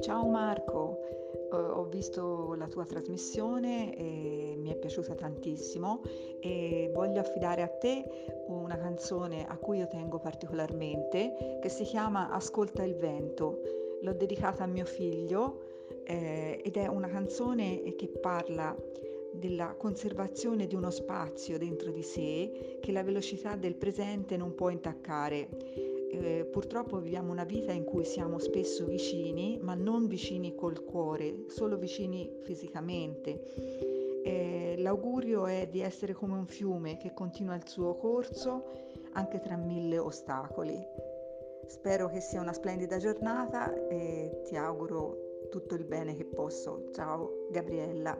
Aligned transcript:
Ciao 0.00 0.26
Marco, 0.26 1.00
ho 1.50 1.84
visto 1.84 2.54
la 2.54 2.66
tua 2.66 2.84
trasmissione 2.84 3.96
e 3.96 4.54
mi 4.56 4.70
è 4.70 4.76
piaciuta 4.76 5.14
tantissimo 5.14 6.02
e 6.40 6.90
voglio 6.94 7.20
affidare 7.20 7.62
a 7.62 7.68
te 7.68 8.04
una 8.48 8.76
canzone 8.76 9.46
a 9.46 9.56
cui 9.56 9.78
io 9.78 9.88
tengo 9.88 10.18
particolarmente 10.18 11.58
che 11.60 11.68
si 11.68 11.84
chiama 11.84 12.30
Ascolta 12.30 12.82
il 12.82 12.94
vento. 12.96 13.60
L'ho 14.02 14.12
dedicata 14.12 14.64
a 14.64 14.66
mio 14.66 14.84
figlio 14.84 15.60
eh, 16.04 16.60
ed 16.62 16.76
è 16.76 16.86
una 16.86 17.08
canzone 17.08 17.82
che 17.96 18.08
parla 18.08 18.76
della 19.32 19.74
conservazione 19.76 20.66
di 20.66 20.74
uno 20.74 20.90
spazio 20.90 21.58
dentro 21.58 21.90
di 21.90 22.02
sé 22.02 22.78
che 22.80 22.92
la 22.92 23.02
velocità 23.02 23.56
del 23.56 23.74
presente 23.74 24.36
non 24.36 24.54
può 24.54 24.70
intaccare 24.70 25.95
eh, 26.20 26.44
purtroppo 26.44 26.98
viviamo 26.98 27.30
una 27.32 27.44
vita 27.44 27.72
in 27.72 27.84
cui 27.84 28.04
siamo 28.04 28.38
spesso 28.38 28.84
vicini, 28.86 29.58
ma 29.60 29.74
non 29.74 30.06
vicini 30.06 30.54
col 30.54 30.84
cuore, 30.84 31.44
solo 31.48 31.76
vicini 31.76 32.38
fisicamente. 32.42 33.42
Eh, 34.24 34.74
l'augurio 34.78 35.46
è 35.46 35.68
di 35.70 35.80
essere 35.80 36.12
come 36.12 36.34
un 36.34 36.46
fiume 36.46 36.96
che 36.96 37.12
continua 37.14 37.54
il 37.54 37.66
suo 37.66 37.94
corso 37.96 38.64
anche 39.12 39.40
tra 39.40 39.56
mille 39.56 39.98
ostacoli. 39.98 40.78
Spero 41.66 42.08
che 42.08 42.20
sia 42.20 42.40
una 42.40 42.52
splendida 42.52 42.98
giornata 42.98 43.72
e 43.88 44.42
ti 44.44 44.56
auguro 44.56 45.48
tutto 45.50 45.74
il 45.74 45.84
bene 45.84 46.16
che 46.16 46.24
posso. 46.24 46.90
Ciao 46.92 47.46
Gabriella. 47.50 48.16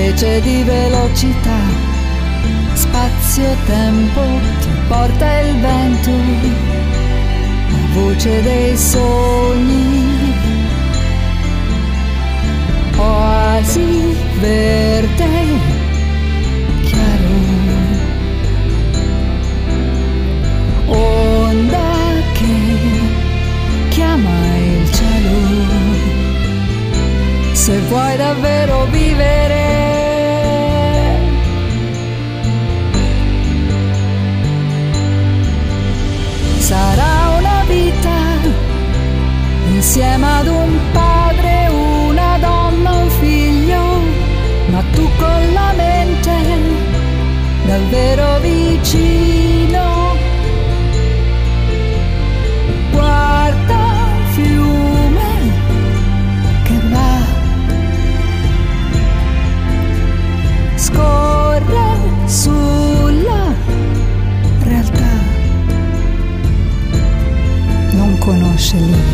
Invece 0.00 0.40
di 0.40 0.62
velocità, 0.62 1.60
spazio-tempo 2.72 4.22
ti 4.60 4.68
porta 4.88 5.40
il 5.40 5.56
vento, 5.60 6.10
la 7.68 8.00
voce 8.00 8.42
dei 8.42 8.76
sogni, 8.78 10.34
oasi 12.96 14.16
verde, 14.40 15.28
chiaro, 16.82 17.38
onda 20.86 21.92
che 22.32 22.54
chiama 23.90 24.56
il 24.56 24.92
cielo, 24.92 25.38
se 27.52 27.78
vuoi 27.80 28.16
davvero 28.16 28.86
vivere. 28.86 29.39
Conosce 68.70 69.09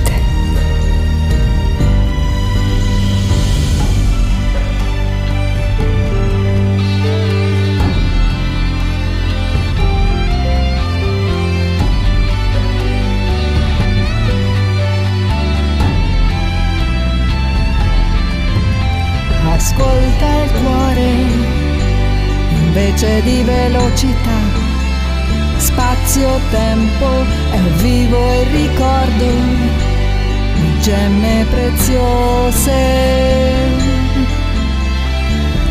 Spazio, 26.17 26.41
tempo, 26.51 27.07
è 27.51 27.61
vivo 27.83 28.33
il 28.41 28.47
ricordo 28.47 29.25
di 29.25 30.81
gemme 30.81 31.45
preziose. 31.51 32.73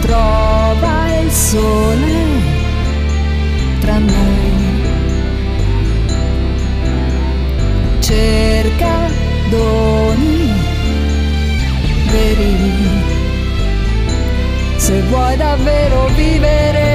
Trova 0.01 1.19
il 1.19 1.31
sole 1.31 2.13
tra 3.79 3.97
noi. 3.97 4.83
Cerca 8.01 9.09
doni 9.49 10.53
veri 12.11 12.55
se 14.77 15.01
vuoi 15.09 15.37
davvero 15.37 16.05
vivere. 16.13 16.94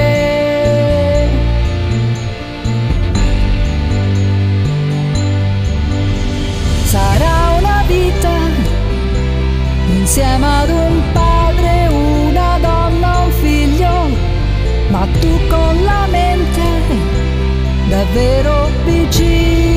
Insieme 10.11 10.45
ad 10.45 10.69
un 10.69 11.01
padre, 11.13 11.87
una 11.87 12.57
donna, 12.59 13.19
un 13.19 13.31
figlio, 13.31 14.09
ma 14.89 15.07
tu 15.21 15.47
con 15.47 15.83
la 15.85 16.05
mente 16.11 16.61
davvero 17.87 18.69
vicino. 18.83 19.69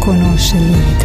conosce 0.00 0.56
il 0.56 0.62
limite. 0.62 0.99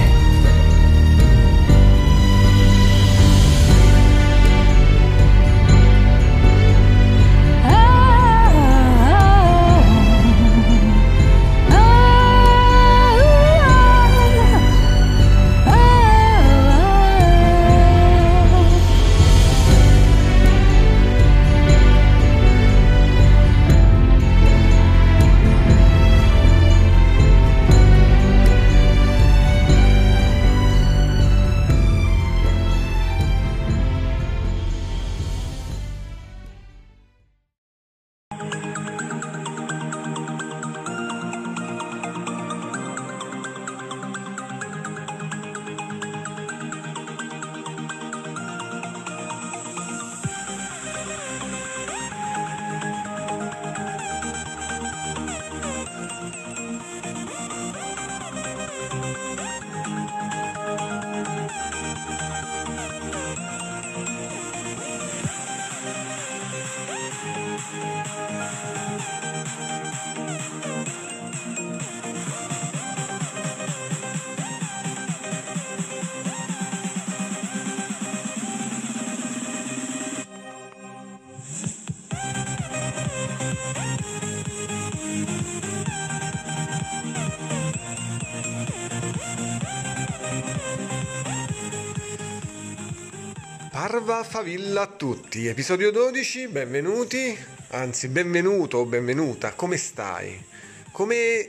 Parva 93.87 94.23
Favilla 94.23 94.82
a 94.82 94.87
tutti, 94.87 95.46
episodio 95.46 95.91
12, 95.91 96.47
benvenuti, 96.47 97.37
anzi 97.67 98.08
benvenuto 98.08 98.79
o 98.79 98.85
benvenuta, 98.85 99.53
come 99.53 99.78
stai? 99.78 100.43
Come 100.91 101.47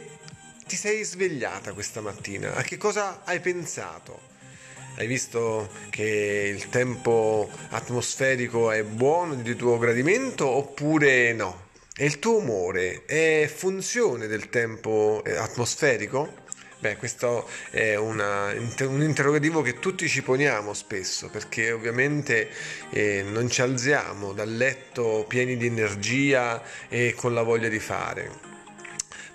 ti 0.67 0.77
sei 0.77 1.03
svegliata 1.03 1.73
questa 1.73 2.03
mattina? 2.03 2.55
A 2.55 2.61
che 2.61 2.77
cosa 2.77 3.23
hai 3.25 3.41
pensato? 3.41 4.21
Hai 4.97 5.07
visto 5.07 5.71
che 5.89 6.53
il 6.55 6.69
tempo 6.69 7.49
atmosferico 7.71 8.71
è 8.71 8.83
buono 8.83 9.37
di 9.37 9.57
tuo 9.57 9.79
gradimento 9.79 10.47
oppure 10.47 11.33
no? 11.33 11.69
E 11.97 12.05
il 12.05 12.19
tuo 12.19 12.37
umore 12.37 13.07
è 13.07 13.51
funzione 13.51 14.27
del 14.27 14.51
tempo 14.51 15.23
eh, 15.25 15.35
atmosferico? 15.37 16.45
Beh, 16.87 16.99
questo 16.99 17.49
è 17.71 17.97
una, 17.97 18.53
un 18.53 19.03
interrogativo 19.03 19.61
che 19.61 19.81
tutti 19.81 20.09
ci 20.09 20.23
poniamo 20.23 20.73
spesso 20.73 21.29
perché 21.29 21.73
ovviamente 21.73 22.49
eh, 22.91 23.25
non 23.25 23.51
ci 23.51 23.61
alziamo 23.61 24.33
dal 24.33 24.55
letto 24.55 25.25
pieni 25.27 25.57
di 25.57 25.67
energia 25.67 26.63
e 26.89 27.13
con 27.17 27.35
la 27.35 27.43
voglia 27.43 27.67
di 27.67 27.81
fare. 27.81 28.31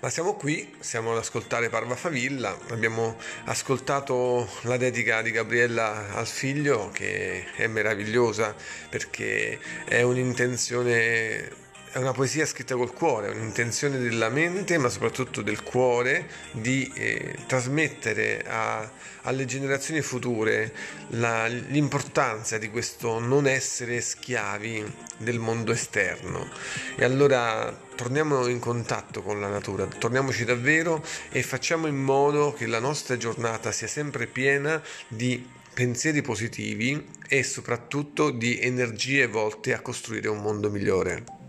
Ma 0.00 0.08
siamo 0.08 0.32
qui, 0.32 0.76
siamo 0.80 1.12
ad 1.12 1.18
ascoltare 1.18 1.68
Parva 1.68 1.94
Favilla, 1.94 2.56
abbiamo 2.70 3.18
ascoltato 3.44 4.48
la 4.62 4.78
dedica 4.78 5.20
di 5.20 5.30
Gabriella 5.30 6.14
al 6.14 6.26
figlio 6.26 6.88
che 6.88 7.52
è 7.54 7.66
meravigliosa 7.66 8.56
perché 8.88 9.58
è 9.84 10.00
un'intenzione 10.00 11.61
è 11.92 11.98
una 11.98 12.12
poesia 12.12 12.46
scritta 12.46 12.74
col 12.74 12.94
cuore, 12.94 13.28
un'intenzione 13.28 13.98
della 13.98 14.30
mente, 14.30 14.78
ma 14.78 14.88
soprattutto 14.88 15.42
del 15.42 15.62
cuore, 15.62 16.26
di 16.52 16.90
eh, 16.94 17.36
trasmettere 17.46 18.42
a, 18.46 18.90
alle 19.22 19.44
generazioni 19.44 20.00
future 20.00 20.72
la, 21.08 21.46
l'importanza 21.46 22.56
di 22.56 22.70
questo 22.70 23.18
non 23.18 23.46
essere 23.46 24.00
schiavi 24.00 24.90
del 25.18 25.38
mondo 25.38 25.70
esterno. 25.70 26.48
E 26.96 27.04
allora 27.04 27.78
torniamo 27.94 28.46
in 28.46 28.58
contatto 28.58 29.20
con 29.20 29.38
la 29.38 29.48
natura, 29.48 29.84
torniamoci 29.84 30.46
davvero 30.46 31.04
e 31.30 31.42
facciamo 31.42 31.88
in 31.88 32.02
modo 32.02 32.54
che 32.54 32.66
la 32.66 32.80
nostra 32.80 33.18
giornata 33.18 33.70
sia 33.70 33.86
sempre 33.86 34.26
piena 34.26 34.82
di 35.08 35.46
pensieri 35.74 36.22
positivi 36.22 37.06
e 37.28 37.42
soprattutto 37.42 38.30
di 38.30 38.58
energie 38.60 39.26
volte 39.26 39.74
a 39.74 39.80
costruire 39.82 40.30
un 40.30 40.40
mondo 40.40 40.70
migliore. 40.70 41.40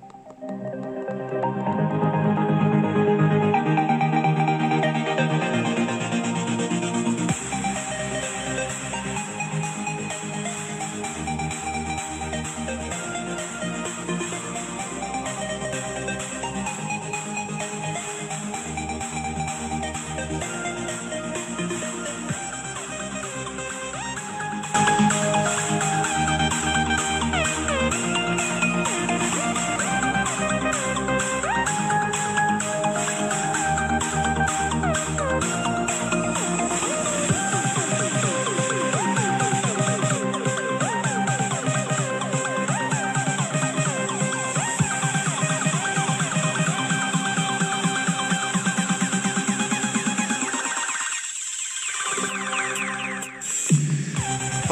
Música 0.50 1.03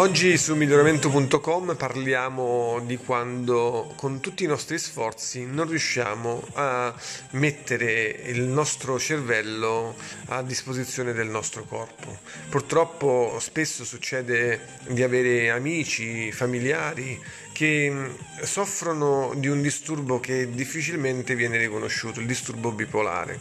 Oggi 0.01 0.35
su 0.35 0.55
miglioramento.com 0.55 1.75
parliamo 1.75 2.81
di 2.83 2.97
quando 2.97 3.93
con 3.95 4.19
tutti 4.19 4.43
i 4.43 4.47
nostri 4.47 4.79
sforzi 4.79 5.45
non 5.45 5.69
riusciamo 5.69 6.43
a 6.53 6.91
mettere 7.33 8.09
il 8.25 8.41
nostro 8.41 8.97
cervello 8.97 9.95
a 10.29 10.41
disposizione 10.41 11.13
del 11.13 11.27
nostro 11.27 11.65
corpo. 11.65 12.17
Purtroppo 12.49 13.37
spesso 13.39 13.85
succede 13.85 14.79
di 14.87 15.03
avere 15.03 15.51
amici, 15.51 16.31
familiari 16.31 17.21
che 17.53 17.93
soffrono 18.41 19.33
di 19.35 19.49
un 19.49 19.61
disturbo 19.61 20.19
che 20.19 20.49
difficilmente 20.49 21.35
viene 21.35 21.59
riconosciuto, 21.59 22.19
il 22.19 22.25
disturbo 22.25 22.71
bipolare. 22.71 23.39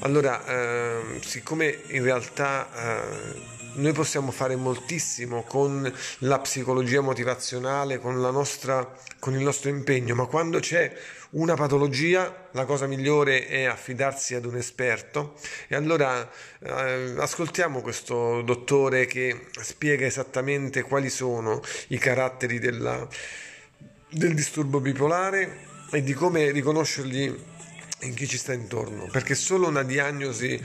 Allora, 0.00 0.44
eh, 0.46 1.20
siccome 1.24 1.84
in 1.88 2.02
realtà 2.02 2.68
eh, 2.74 3.59
noi 3.74 3.92
possiamo 3.92 4.30
fare 4.30 4.56
moltissimo 4.56 5.42
con 5.42 5.92
la 6.18 6.38
psicologia 6.40 7.00
motivazionale, 7.00 7.98
con, 7.98 8.18
nostra, 8.18 8.92
con 9.18 9.34
il 9.34 9.42
nostro 9.42 9.70
impegno, 9.70 10.14
ma 10.14 10.26
quando 10.26 10.58
c'è 10.58 10.92
una 11.30 11.54
patologia 11.54 12.48
la 12.52 12.64
cosa 12.64 12.86
migliore 12.86 13.46
è 13.46 13.64
affidarsi 13.64 14.34
ad 14.34 14.44
un 14.44 14.56
esperto. 14.56 15.34
E 15.68 15.76
allora 15.76 16.28
eh, 16.58 17.14
ascoltiamo 17.18 17.80
questo 17.80 18.42
dottore 18.42 19.06
che 19.06 19.46
spiega 19.60 20.06
esattamente 20.06 20.82
quali 20.82 21.08
sono 21.08 21.60
i 21.88 21.98
caratteri 21.98 22.58
della, 22.58 23.06
del 24.08 24.34
disturbo 24.34 24.80
bipolare 24.80 25.68
e 25.92 26.02
di 26.02 26.12
come 26.12 26.50
riconoscerli 26.50 27.58
in 28.02 28.14
chi 28.14 28.26
ci 28.26 28.38
sta 28.38 28.52
intorno, 28.52 29.08
perché 29.10 29.34
solo 29.34 29.68
una 29.68 29.82
diagnosi 29.82 30.62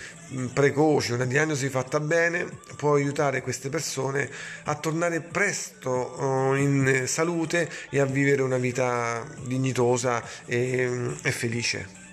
precoce, 0.53 1.13
una 1.13 1.25
diagnosi 1.25 1.69
fatta 1.69 1.99
bene 1.99 2.47
può 2.75 2.95
aiutare 2.95 3.41
queste 3.41 3.69
persone 3.69 4.29
a 4.65 4.75
tornare 4.75 5.21
presto 5.21 5.89
oh, 5.89 6.55
in 6.55 7.03
salute 7.05 7.69
e 7.89 7.99
a 7.99 8.05
vivere 8.05 8.41
una 8.41 8.57
vita 8.57 9.25
dignitosa 9.45 10.23
e, 10.45 11.15
e 11.21 11.31
felice. 11.31 12.03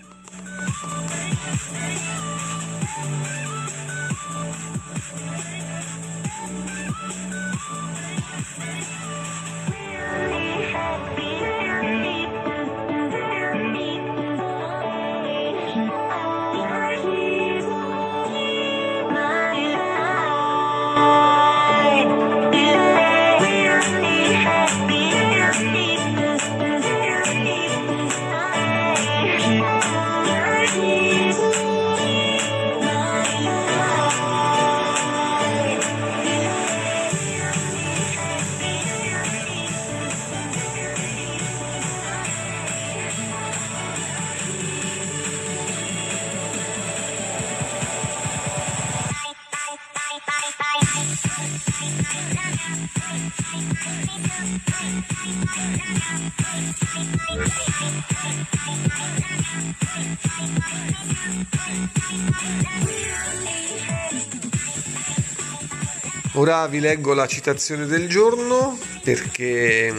Ora 66.34 66.66
vi 66.66 66.80
leggo 66.80 67.12
la 67.12 67.26
citazione 67.26 67.86
del 67.86 68.08
giorno 68.08 68.78
perché 69.02 69.94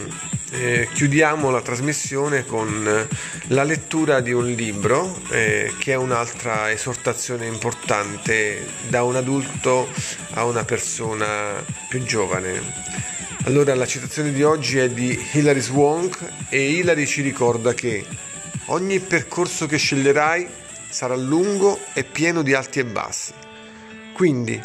eh, 0.52 0.88
chiudiamo 0.94 1.50
la 1.50 1.62
trasmissione 1.62 2.46
con 2.46 3.08
la 3.48 3.64
lettura 3.64 4.20
di 4.20 4.32
un 4.32 4.48
libro 4.52 5.20
eh, 5.30 5.74
che 5.80 5.94
è 5.94 5.96
un'altra 5.96 6.72
esortazione 6.72 7.46
importante 7.46 8.68
da 8.88 9.04
un 9.04 9.16
adulto 9.16 9.88
a 10.32 10.46
una 10.46 10.64
persona 10.64 11.64
più 11.88 12.04
giovane. 12.04 13.13
Allora 13.46 13.76
la 13.76 13.86
citazione 13.86 14.32
di 14.32 14.44
oggi 14.44 14.78
è 14.78 14.90
di 14.90 15.20
Hilary 15.34 15.60
Swank 15.60 16.20
e 16.50 16.72
Hilary 16.72 17.06
ci 17.06 17.22
ricorda 17.22 17.74
che 17.74 18.06
ogni 18.68 19.00
percorso 19.00 19.66
che 19.66 19.78
sceglierai 19.78 20.48
sarà 20.90 21.16
lungo 21.16 21.80
e 21.94 22.04
pieno 22.04 22.42
di 22.42 22.54
alti 22.54 22.80
e 22.80 22.86
bassi. 22.86 23.34
Quindi 24.14 24.62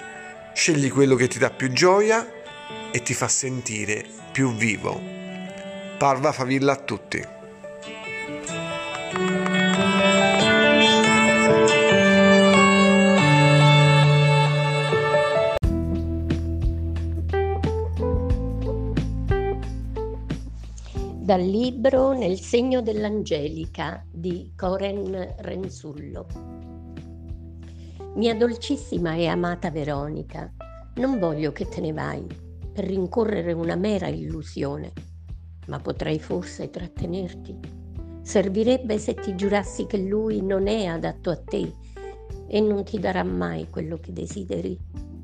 Scegli 0.58 0.90
quello 0.90 1.14
che 1.14 1.28
ti 1.28 1.38
dà 1.38 1.50
più 1.50 1.70
gioia 1.70 2.28
e 2.90 3.00
ti 3.00 3.14
fa 3.14 3.28
sentire 3.28 4.04
più 4.32 4.52
vivo. 4.56 5.00
Parva 5.97 6.32
favilla 6.32 6.73
a 6.73 6.76
tutti. 6.76 7.38
Dal 21.28 21.42
libro 21.42 22.14
Nel 22.14 22.40
segno 22.40 22.80
dell'Angelica 22.80 24.02
di 24.11 24.54
Coren 24.56 25.35
Rensullo. 25.40 26.26
Mia 28.14 28.35
dolcissima 28.35 29.12
e 29.14 29.26
amata 29.26 29.70
Veronica, 29.70 30.50
non 30.94 31.18
voglio 31.18 31.52
che 31.52 31.68
te 31.68 31.82
ne 31.82 31.92
vai 31.92 32.25
per 32.73 32.87
rincorrere 32.87 33.52
una 33.52 33.75
mera 33.75 34.06
illusione, 34.06 34.90
ma 35.66 35.78
potrei 35.78 36.18
forse 36.18 36.70
trattenerti. 36.70 37.58
Servirebbe 38.23 38.97
se 38.97 39.12
ti 39.12 39.35
giurassi 39.35 39.85
che 39.85 39.99
lui 39.99 40.40
non 40.40 40.66
è 40.66 40.87
adatto 40.87 41.28
a 41.28 41.37
te 41.37 41.70
e 42.47 42.61
non 42.62 42.85
ti 42.85 42.99
darà 42.99 43.23
mai 43.23 43.68
quello 43.68 43.99
che 43.99 44.14
desideri. 44.14 44.78